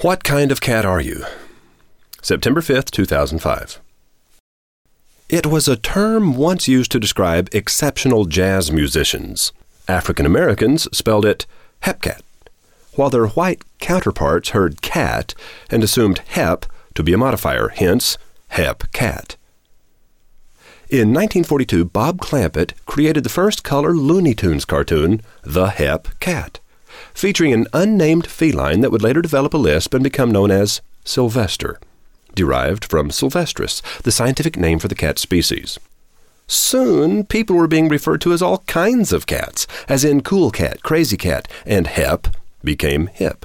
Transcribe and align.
What 0.00 0.22
kind 0.22 0.52
of 0.52 0.60
cat 0.60 0.84
are 0.84 1.00
you? 1.00 1.24
September 2.22 2.60
5th, 2.60 2.92
2005. 2.92 3.80
It 5.28 5.44
was 5.44 5.66
a 5.66 5.74
term 5.74 6.36
once 6.36 6.68
used 6.68 6.92
to 6.92 7.00
describe 7.00 7.48
exceptional 7.52 8.24
jazz 8.24 8.70
musicians. 8.70 9.52
African 9.88 10.24
Americans 10.24 10.86
spelled 10.96 11.24
it 11.24 11.46
hepcat, 11.82 12.20
while 12.94 13.10
their 13.10 13.26
white 13.26 13.64
counterparts 13.80 14.50
heard 14.50 14.82
cat 14.82 15.34
and 15.68 15.82
assumed 15.82 16.18
hep 16.28 16.66
to 16.94 17.02
be 17.02 17.12
a 17.12 17.18
modifier, 17.18 17.66
hence 17.66 18.16
hep 18.50 18.92
cat. 18.92 19.34
In 20.88 21.08
1942, 21.08 21.84
Bob 21.86 22.20
Clampett 22.20 22.72
created 22.86 23.24
the 23.24 23.28
first 23.28 23.64
color 23.64 23.94
Looney 23.94 24.36
Tunes 24.36 24.64
cartoon, 24.64 25.22
The 25.42 25.70
Hep 25.70 26.20
Cat, 26.20 26.60
featuring 27.18 27.52
an 27.52 27.66
unnamed 27.72 28.28
feline 28.28 28.80
that 28.80 28.92
would 28.92 29.02
later 29.02 29.20
develop 29.20 29.52
a 29.52 29.56
lisp 29.56 29.92
and 29.92 30.04
become 30.04 30.30
known 30.30 30.52
as 30.52 30.80
Sylvester, 31.04 31.80
derived 32.36 32.84
from 32.84 33.10
Sylvestris, 33.10 33.82
the 34.02 34.12
scientific 34.12 34.56
name 34.56 34.78
for 34.78 34.86
the 34.86 34.94
cat 34.94 35.18
species. 35.18 35.80
Soon, 36.46 37.24
people 37.24 37.56
were 37.56 37.66
being 37.66 37.88
referred 37.88 38.20
to 38.20 38.32
as 38.32 38.40
all 38.40 38.58
kinds 38.68 39.12
of 39.12 39.26
cats, 39.26 39.66
as 39.88 40.04
in 40.04 40.20
cool 40.20 40.52
cat, 40.52 40.84
crazy 40.84 41.16
cat, 41.16 41.48
and 41.66 41.88
hep 41.88 42.28
became 42.62 43.08
hip. 43.08 43.44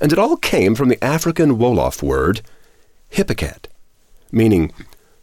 And 0.00 0.12
it 0.12 0.18
all 0.18 0.36
came 0.36 0.76
from 0.76 0.88
the 0.88 1.02
African 1.02 1.58
Wolof 1.58 2.04
word 2.04 2.40
hippocat, 3.08 3.66
meaning 4.30 4.72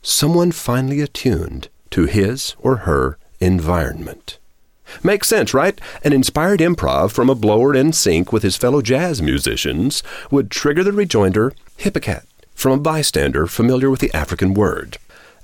someone 0.02 0.52
finely 0.52 1.00
attuned 1.00 1.70
to 1.92 2.08
his 2.08 2.58
or 2.60 2.78
her 2.78 3.18
environment. 3.40 4.39
Makes 5.04 5.28
sense, 5.28 5.54
right? 5.54 5.80
An 6.04 6.14
inspired 6.14 6.60
improv 6.60 7.12
from 7.12 7.30
a 7.30 7.36
blower 7.36 7.76
in 7.76 7.94
sync 7.94 8.32
with 8.32 8.44
his 8.44 8.58
fellow 8.58 8.82
jazz 8.82 9.22
musicians 9.22 10.04
would 10.32 10.52
trigger 10.52 10.84
the 10.84 10.92
rejoinder 10.92 11.54
hippocat 11.78 12.26
from 12.54 12.74
a 12.74 12.82
bystander 12.82 13.48
familiar 13.48 13.90
with 13.90 14.02
the 14.02 14.14
African 14.14 14.54
word. 14.54 14.98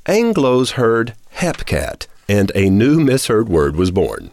Anglos 0.05 0.71
heard 0.71 1.13
hepcat, 1.37 2.07
and 2.27 2.51
a 2.53 2.69
new 2.69 2.99
misheard 2.99 3.49
word 3.49 3.75
was 3.75 3.91
born. 3.91 4.31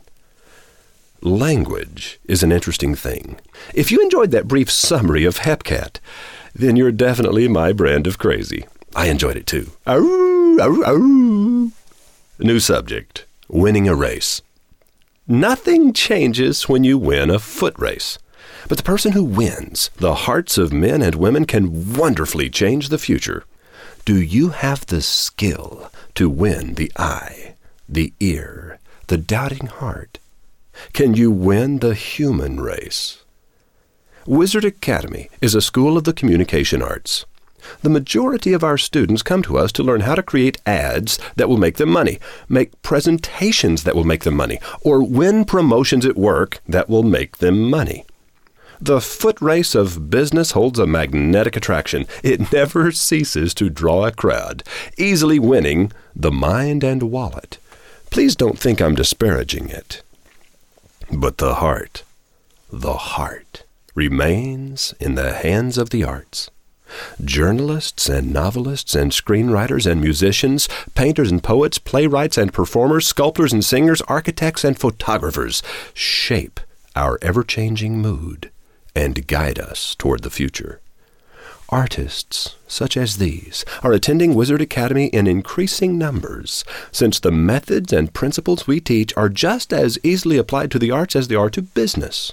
Language 1.20 2.18
is 2.24 2.42
an 2.42 2.50
interesting 2.50 2.96
thing. 2.96 3.38
If 3.74 3.92
you 3.92 4.00
enjoyed 4.00 4.32
that 4.32 4.48
brief 4.48 4.70
summary 4.70 5.24
of 5.24 5.38
hepcat, 5.38 6.00
then 6.54 6.74
you're 6.74 6.90
definitely 6.90 7.46
my 7.46 7.72
brand 7.72 8.08
of 8.08 8.18
crazy. 8.18 8.66
I 8.96 9.06
enjoyed 9.06 9.36
it 9.36 9.46
too. 9.46 9.70
Aroo, 9.86 10.58
aroo, 10.58 10.82
aroo. 10.84 11.70
New 12.40 12.58
subject 12.58 13.24
winning 13.48 13.88
a 13.88 13.94
race. 13.94 14.42
Nothing 15.28 15.92
changes 15.92 16.68
when 16.68 16.82
you 16.82 16.98
win 16.98 17.30
a 17.30 17.38
foot 17.38 17.78
race. 17.78 18.18
But 18.68 18.78
the 18.78 18.84
person 18.84 19.12
who 19.12 19.22
wins 19.22 19.88
the 19.96 20.14
hearts 20.14 20.58
of 20.58 20.72
men 20.72 21.00
and 21.00 21.14
women 21.14 21.44
can 21.44 21.94
wonderfully 21.94 22.50
change 22.50 22.88
the 22.88 22.98
future. 22.98 23.44
Do 24.04 24.20
you 24.20 24.48
have 24.48 24.84
the 24.86 25.00
skill 25.00 25.92
to 26.16 26.28
win 26.28 26.74
the 26.74 26.90
eye, 26.96 27.54
the 27.88 28.12
ear, 28.18 28.80
the 29.06 29.16
doubting 29.16 29.68
heart? 29.68 30.18
Can 30.92 31.14
you 31.14 31.30
win 31.30 31.78
the 31.78 31.94
human 31.94 32.60
race? 32.60 33.22
Wizard 34.26 34.64
Academy 34.64 35.30
is 35.40 35.54
a 35.54 35.60
school 35.60 35.96
of 35.96 36.02
the 36.02 36.12
communication 36.12 36.82
arts. 36.82 37.26
The 37.82 37.90
majority 37.90 38.52
of 38.52 38.64
our 38.64 38.78
students 38.78 39.22
come 39.22 39.42
to 39.42 39.58
us 39.58 39.72
to 39.72 39.82
learn 39.82 40.02
how 40.02 40.14
to 40.14 40.22
create 40.22 40.60
ads 40.66 41.18
that 41.36 41.48
will 41.48 41.58
make 41.58 41.76
them 41.76 41.90
money, 41.90 42.18
make 42.48 42.80
presentations 42.82 43.84
that 43.84 43.94
will 43.94 44.04
make 44.04 44.24
them 44.24 44.34
money, 44.34 44.58
or 44.82 45.02
win 45.02 45.44
promotions 45.44 46.06
at 46.06 46.16
work 46.16 46.60
that 46.68 46.88
will 46.88 47.02
make 47.02 47.38
them 47.38 47.70
money. 47.70 48.04
The 48.80 49.00
foot 49.00 49.40
race 49.40 49.76
of 49.76 50.10
business 50.10 50.50
holds 50.50 50.80
a 50.80 50.88
magnetic 50.88 51.54
attraction. 51.54 52.04
It 52.24 52.52
never 52.52 52.90
ceases 52.90 53.54
to 53.54 53.70
draw 53.70 54.04
a 54.04 54.10
crowd, 54.10 54.64
easily 54.98 55.38
winning 55.38 55.92
the 56.16 56.32
mind 56.32 56.82
and 56.82 57.04
wallet. 57.04 57.58
Please 58.10 58.34
don't 58.34 58.58
think 58.58 58.82
I'm 58.82 58.96
disparaging 58.96 59.68
it. 59.68 60.02
But 61.12 61.38
the 61.38 61.54
heart, 61.54 62.02
the 62.72 62.94
heart, 62.94 63.64
remains 63.94 64.94
in 64.98 65.14
the 65.14 65.32
hands 65.32 65.78
of 65.78 65.90
the 65.90 66.02
arts. 66.02 66.50
Journalists 67.24 68.08
and 68.08 68.32
novelists 68.32 68.94
and 68.94 69.12
screenwriters 69.12 69.90
and 69.90 70.00
musicians, 70.00 70.68
painters 70.94 71.30
and 71.30 71.42
poets, 71.42 71.78
playwrights 71.78 72.38
and 72.38 72.52
performers, 72.52 73.06
sculptors 73.06 73.52
and 73.52 73.64
singers, 73.64 74.02
architects 74.02 74.64
and 74.64 74.78
photographers 74.78 75.62
shape 75.94 76.60
our 76.94 77.18
ever 77.22 77.42
changing 77.42 77.98
mood 77.98 78.50
and 78.94 79.26
guide 79.26 79.58
us 79.58 79.94
toward 79.94 80.22
the 80.22 80.30
future. 80.30 80.80
Artists 81.68 82.56
such 82.66 82.96
as 82.96 83.16
these 83.16 83.64
are 83.82 83.92
attending 83.92 84.34
Wizard 84.34 84.60
Academy 84.60 85.06
in 85.06 85.26
increasing 85.26 85.96
numbers, 85.98 86.64
since 86.90 87.20
the 87.20 87.30
methods 87.30 87.92
and 87.92 88.12
principles 88.12 88.66
we 88.66 88.80
teach 88.80 89.16
are 89.16 89.28
just 89.28 89.72
as 89.72 89.98
easily 90.02 90.36
applied 90.36 90.70
to 90.70 90.78
the 90.78 90.90
arts 90.90 91.14
as 91.14 91.28
they 91.28 91.34
are 91.34 91.50
to 91.50 91.62
business. 91.62 92.32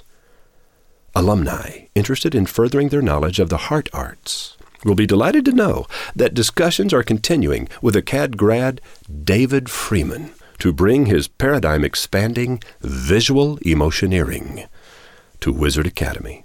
Alumni 1.14 1.86
interested 1.96 2.36
in 2.36 2.46
furthering 2.46 2.88
their 2.88 3.02
knowledge 3.02 3.40
of 3.40 3.48
the 3.48 3.66
heart 3.68 3.88
arts 3.92 4.56
will 4.84 4.94
be 4.94 5.06
delighted 5.06 5.44
to 5.44 5.52
know 5.52 5.86
that 6.14 6.34
discussions 6.34 6.94
are 6.94 7.02
continuing 7.02 7.68
with 7.82 7.96
ACAD 7.96 8.36
grad 8.36 8.80
David 9.24 9.68
Freeman 9.68 10.30
to 10.60 10.72
bring 10.72 11.06
his 11.06 11.26
paradigm 11.26 11.84
expanding 11.84 12.62
visual 12.80 13.56
emotioneering 13.58 14.68
to 15.40 15.52
Wizard 15.52 15.86
Academy. 15.86 16.44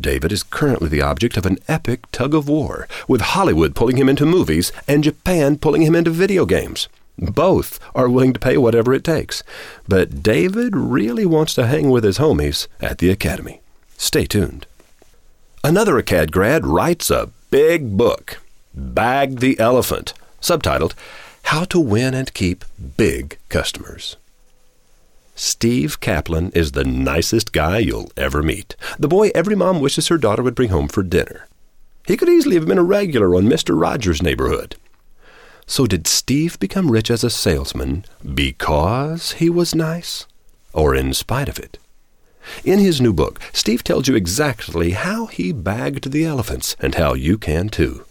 David 0.00 0.32
is 0.32 0.42
currently 0.44 0.88
the 0.88 1.02
object 1.02 1.36
of 1.36 1.44
an 1.44 1.58
epic 1.68 2.10
tug 2.10 2.34
of 2.34 2.48
war, 2.48 2.88
with 3.06 3.20
Hollywood 3.20 3.74
pulling 3.74 3.98
him 3.98 4.08
into 4.08 4.24
movies 4.24 4.72
and 4.88 5.04
Japan 5.04 5.58
pulling 5.58 5.82
him 5.82 5.94
into 5.94 6.10
video 6.10 6.46
games. 6.46 6.88
Both 7.18 7.78
are 7.94 8.08
willing 8.08 8.32
to 8.32 8.40
pay 8.40 8.56
whatever 8.56 8.94
it 8.94 9.04
takes. 9.04 9.42
But 9.86 10.22
David 10.22 10.74
really 10.74 11.26
wants 11.26 11.52
to 11.54 11.66
hang 11.66 11.90
with 11.90 12.02
his 12.02 12.16
homies 12.16 12.66
at 12.80 12.96
the 12.96 13.10
Academy. 13.10 13.60
Stay 14.00 14.24
tuned. 14.24 14.66
Another 15.62 16.00
ACAD 16.00 16.30
grad 16.30 16.64
writes 16.64 17.10
a 17.10 17.28
big 17.50 17.98
book, 17.98 18.38
Bag 18.72 19.40
the 19.40 19.60
Elephant, 19.60 20.14
subtitled 20.40 20.94
How 21.44 21.64
to 21.64 21.78
Win 21.78 22.14
and 22.14 22.32
Keep 22.32 22.64
Big 22.96 23.36
Customers. 23.50 24.16
Steve 25.34 26.00
Kaplan 26.00 26.50
is 26.52 26.72
the 26.72 26.82
nicest 26.82 27.52
guy 27.52 27.76
you'll 27.76 28.10
ever 28.16 28.42
meet. 28.42 28.74
The 28.98 29.06
boy 29.06 29.32
every 29.34 29.54
mom 29.54 29.80
wishes 29.80 30.08
her 30.08 30.16
daughter 30.16 30.42
would 30.42 30.54
bring 30.54 30.70
home 30.70 30.88
for 30.88 31.02
dinner. 31.02 31.46
He 32.06 32.16
could 32.16 32.30
easily 32.30 32.54
have 32.54 32.66
been 32.66 32.78
a 32.78 32.82
regular 32.82 33.34
on 33.34 33.44
Mr. 33.44 33.78
Rogers' 33.78 34.22
neighborhood. 34.22 34.76
So, 35.66 35.86
did 35.86 36.06
Steve 36.06 36.58
become 36.58 36.90
rich 36.90 37.10
as 37.10 37.22
a 37.22 37.28
salesman 37.28 38.06
because 38.34 39.32
he 39.32 39.50
was 39.50 39.74
nice, 39.74 40.26
or 40.72 40.94
in 40.94 41.12
spite 41.12 41.50
of 41.50 41.58
it? 41.58 41.76
In 42.64 42.78
his 42.78 43.00
new 43.00 43.12
book, 43.12 43.40
Steve 43.52 43.84
tells 43.84 44.08
you 44.08 44.14
exactly 44.14 44.90
how 44.92 45.26
he 45.26 45.52
bagged 45.52 46.12
the 46.12 46.24
elephants 46.24 46.76
and 46.80 46.94
how 46.94 47.14
you 47.14 47.38
can 47.38 47.68
too. 47.68 48.04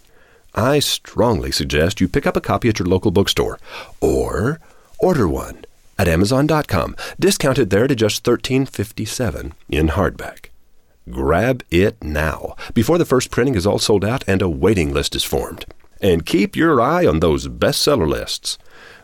I 0.56 0.79
strongly 0.79 1.51
suggest 1.51 2.01
you 2.01 2.07
pick 2.07 2.25
up 2.25 2.35
a 2.35 2.41
copy 2.41 2.69
at 2.69 2.79
your 2.79 2.88
local 2.88 3.12
bookstore 3.12 3.59
or 4.01 4.59
order 5.00 5.28
one 5.28 5.66
at 5.97 6.07
Amazon.com, 6.07 6.95
discounted 7.19 7.69
there 7.69 7.88
to 7.88 7.95
just 7.95 8.23
$13.57 8.23 9.51
in 9.69 9.89
hardback. 9.89 10.45
Grab 11.09 11.63
it 11.69 12.01
now, 12.03 12.56
before 12.73 12.97
the 12.97 13.06
first 13.06 13.31
printing 13.31 13.56
is 13.56 13.68
all 13.68 13.79
sold 13.79 14.06
out 14.06 14.23
and 14.28 14.41
a 14.41 14.50
waiting 14.50 14.94
list 14.94 15.16
is 15.16 15.23
formed. 15.23 15.66
And 16.01 16.25
keep 16.25 16.56
your 16.56 16.79
eye 16.79 17.06
on 17.06 17.19
those 17.19 17.50
bestseller 17.50 18.07
lists. 18.07 18.57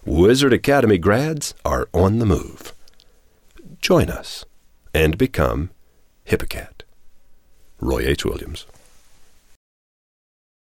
Wizard 0.05 0.53
Academy 0.53 0.97
grads 0.97 1.53
are 1.65 1.89
on 1.93 2.19
the 2.19 2.25
move. 2.25 2.73
Join 3.81 4.09
us 4.09 4.45
and 4.95 5.17
become 5.17 5.71
Hippocat. 6.23 6.83
Roy 7.81 8.07
H. 8.07 8.23
Williams. 8.23 8.65